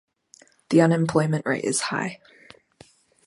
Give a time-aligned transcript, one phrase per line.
[0.71, 2.19] The unemployment rate is high.